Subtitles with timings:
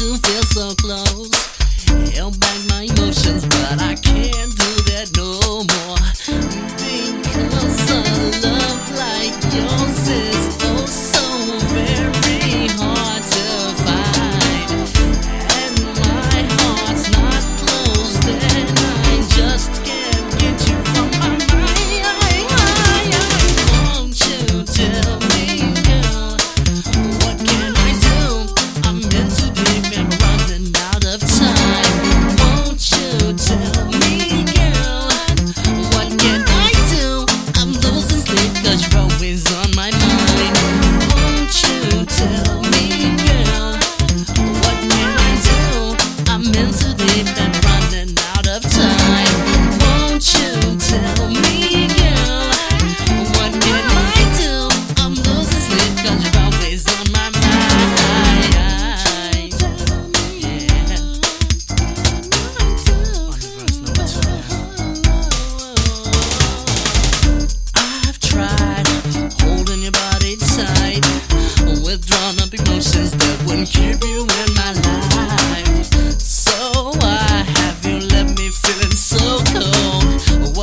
[0.00, 0.59] to feel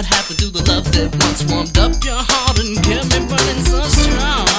[0.00, 3.64] What happened to the love that once warmed up your heart and kept me burning
[3.64, 4.49] so strong?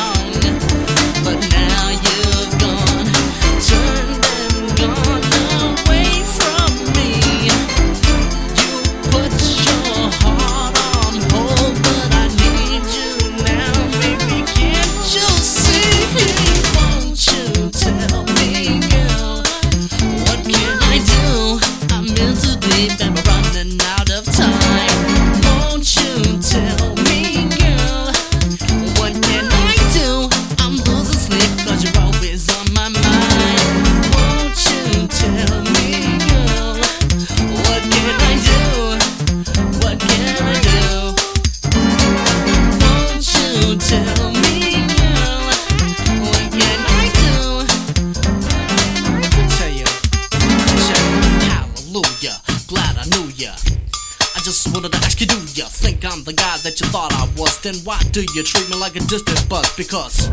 [54.73, 57.59] wanted to ask you, do you think I'm the guy that you thought I was?
[57.61, 59.67] Then why do you treat me like a distant buzz?
[59.75, 60.29] Because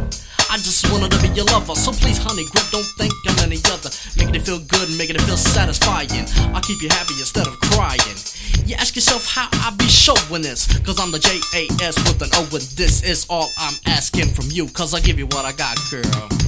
[0.50, 3.58] I just wanted to be your lover, so please, honey, grip, don't think I'm any
[3.68, 3.90] other.
[4.16, 6.24] Making it feel good, making it feel satisfying.
[6.54, 8.16] I'll keep you happy instead of crying.
[8.64, 12.22] You ask yourself how I be showing this, cause I'm the J A S with
[12.22, 15.44] an O, and this is all I'm asking from you, cause I give you what
[15.44, 16.47] I got, girl.